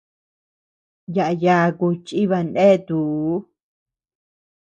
Yaʼa 1.15 1.35
yaku 1.43 1.85
chiba 2.05 2.39
neatuu. 2.53 3.31